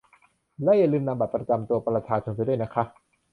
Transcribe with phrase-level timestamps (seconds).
[0.63, 2.83] และอย่าลืมนำบัตรประจำตัวประชาชนไปด้วยนะคะ